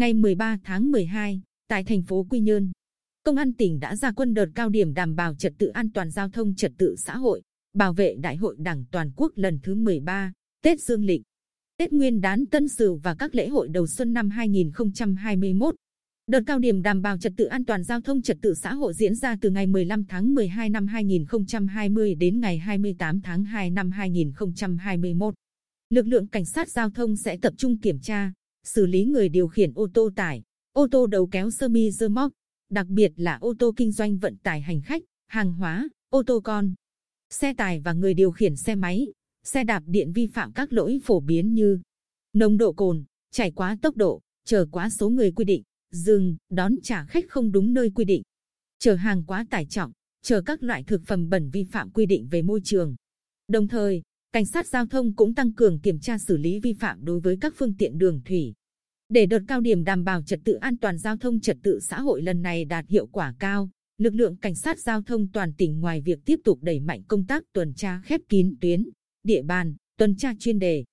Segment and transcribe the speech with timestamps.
[0.00, 2.72] Ngày 13 tháng 12, tại thành phố Quy Nhơn,
[3.24, 6.10] Công an tỉnh đã ra quân đợt cao điểm đảm bảo trật tự an toàn
[6.10, 7.42] giao thông trật tự xã hội,
[7.74, 10.32] bảo vệ Đại hội Đảng toàn quốc lần thứ 13,
[10.62, 11.22] Tết Dương lịch,
[11.78, 15.74] Tết Nguyên đán Tân Sửu và các lễ hội đầu xuân năm 2021.
[16.26, 18.94] Đợt cao điểm đảm bảo trật tự an toàn giao thông trật tự xã hội
[18.94, 23.90] diễn ra từ ngày 15 tháng 12 năm 2020 đến ngày 28 tháng 2 năm
[23.90, 25.34] 2021.
[25.90, 28.32] Lực lượng cảnh sát giao thông sẽ tập trung kiểm tra,
[28.64, 30.42] xử lý người điều khiển ô tô tải,
[30.72, 32.32] ô tô đầu kéo sơ mi dơ móc,
[32.70, 36.40] đặc biệt là ô tô kinh doanh vận tải hành khách, hàng hóa, ô tô
[36.44, 36.74] con,
[37.30, 39.12] xe tải và người điều khiển xe máy,
[39.44, 41.78] xe đạp điện vi phạm các lỗi phổ biến như
[42.32, 46.74] nồng độ cồn, chạy quá tốc độ, chở quá số người quy định, dừng, đón
[46.82, 48.22] trả khách không đúng nơi quy định,
[48.78, 52.28] chở hàng quá tải trọng, chở các loại thực phẩm bẩn vi phạm quy định
[52.30, 52.96] về môi trường.
[53.48, 57.04] Đồng thời, cảnh sát giao thông cũng tăng cường kiểm tra xử lý vi phạm
[57.04, 58.54] đối với các phương tiện đường thủy.
[59.08, 62.00] Để đợt cao điểm đảm bảo trật tự an toàn giao thông trật tự xã
[62.00, 65.80] hội lần này đạt hiệu quả cao, lực lượng cảnh sát giao thông toàn tỉnh
[65.80, 68.88] ngoài việc tiếp tục đẩy mạnh công tác tuần tra khép kín tuyến,
[69.22, 70.84] địa bàn, tuần tra chuyên đề,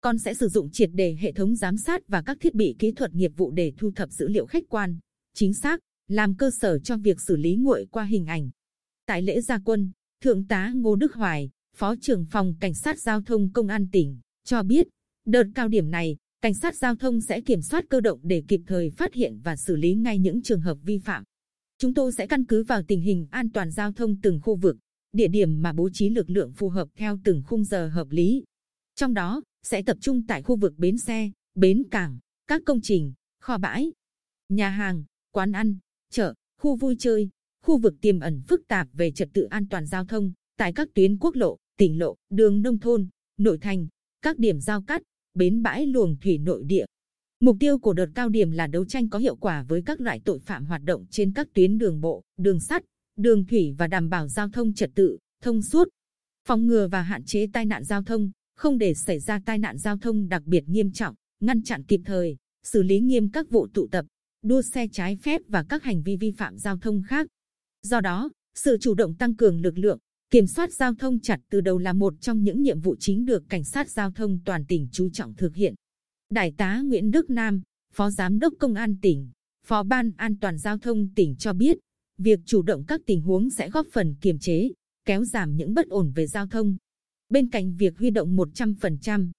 [0.00, 2.92] còn sẽ sử dụng triệt đề hệ thống giám sát và các thiết bị kỹ
[2.92, 4.98] thuật nghiệp vụ để thu thập dữ liệu khách quan,
[5.34, 8.50] chính xác, làm cơ sở cho việc xử lý nguội qua hình ảnh.
[9.06, 9.90] Tại lễ gia quân,
[10.22, 14.20] Thượng tá Ngô Đức Hoài, Phó trưởng phòng Cảnh sát Giao thông Công an tỉnh,
[14.44, 14.88] cho biết,
[15.26, 18.60] đợt cao điểm này, Cảnh sát Giao thông sẽ kiểm soát cơ động để kịp
[18.66, 21.24] thời phát hiện và xử lý ngay những trường hợp vi phạm.
[21.78, 24.76] Chúng tôi sẽ căn cứ vào tình hình an toàn giao thông từng khu vực,
[25.12, 28.44] địa điểm mà bố trí lực lượng phù hợp theo từng khung giờ hợp lý.
[28.94, 33.12] Trong đó, sẽ tập trung tại khu vực bến xe, bến cảng, các công trình,
[33.40, 33.92] kho bãi,
[34.48, 35.78] nhà hàng, quán ăn,
[36.10, 37.28] chợ, khu vui chơi,
[37.62, 40.88] khu vực tiềm ẩn phức tạp về trật tự an toàn giao thông, tại các
[40.94, 43.08] tuyến quốc lộ, tỉnh lộ, đường nông thôn,
[43.38, 43.88] nội thành,
[44.22, 45.02] các điểm giao cắt,
[45.34, 46.84] bến bãi luồng thủy nội địa.
[47.40, 50.20] Mục tiêu của đợt cao điểm là đấu tranh có hiệu quả với các loại
[50.24, 52.84] tội phạm hoạt động trên các tuyến đường bộ, đường sắt,
[53.16, 55.88] đường thủy và đảm bảo giao thông trật tự, thông suốt,
[56.48, 59.78] phòng ngừa và hạn chế tai nạn giao thông, không để xảy ra tai nạn
[59.78, 63.66] giao thông đặc biệt nghiêm trọng, ngăn chặn kịp thời, xử lý nghiêm các vụ
[63.74, 64.04] tụ tập,
[64.42, 67.26] đua xe trái phép và các hành vi vi phạm giao thông khác.
[67.82, 69.98] Do đó, sự chủ động tăng cường lực lượng,
[70.32, 73.42] kiểm soát giao thông chặt từ đầu là một trong những nhiệm vụ chính được
[73.48, 75.74] cảnh sát giao thông toàn tỉnh chú trọng thực hiện.
[76.30, 77.62] Đại tá Nguyễn Đức Nam,
[77.94, 79.30] Phó Giám đốc Công an tỉnh,
[79.66, 81.78] Phó Ban An toàn Giao thông tỉnh cho biết,
[82.18, 84.68] việc chủ động các tình huống sẽ góp phần kiềm chế,
[85.04, 86.76] kéo giảm những bất ổn về giao thông.
[87.28, 89.30] Bên cạnh việc huy động 100%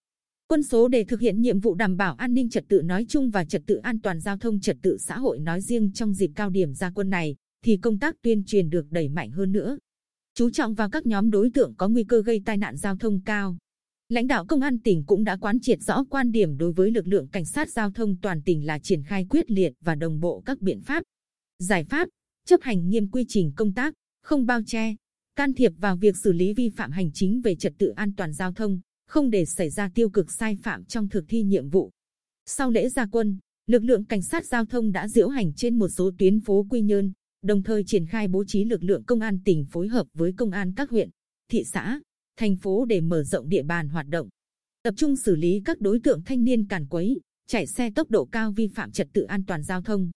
[0.47, 3.29] quân số để thực hiện nhiệm vụ đảm bảo an ninh trật tự nói chung
[3.29, 6.31] và trật tự an toàn giao thông trật tự xã hội nói riêng trong dịp
[6.35, 9.77] cao điểm gia quân này, thì công tác tuyên truyền được đẩy mạnh hơn nữa.
[10.35, 13.21] Chú trọng vào các nhóm đối tượng có nguy cơ gây tai nạn giao thông
[13.25, 13.57] cao.
[14.09, 17.07] Lãnh đạo công an tỉnh cũng đã quán triệt rõ quan điểm đối với lực
[17.07, 20.43] lượng cảnh sát giao thông toàn tỉnh là triển khai quyết liệt và đồng bộ
[20.45, 21.03] các biện pháp,
[21.59, 22.09] giải pháp,
[22.45, 24.95] chấp hành nghiêm quy trình công tác, không bao che,
[25.35, 28.33] can thiệp vào việc xử lý vi phạm hành chính về trật tự an toàn
[28.33, 31.91] giao thông, không để xảy ra tiêu cực sai phạm trong thực thi nhiệm vụ.
[32.45, 35.89] Sau lễ gia quân, lực lượng cảnh sát giao thông đã diễu hành trên một
[35.89, 37.11] số tuyến phố Quy Nhơn,
[37.43, 40.51] đồng thời triển khai bố trí lực lượng công an tỉnh phối hợp với công
[40.51, 41.09] an các huyện,
[41.51, 41.99] thị xã,
[42.37, 44.29] thành phố để mở rộng địa bàn hoạt động,
[44.83, 48.25] tập trung xử lý các đối tượng thanh niên càn quấy, chạy xe tốc độ
[48.25, 50.11] cao vi phạm trật tự an toàn giao thông.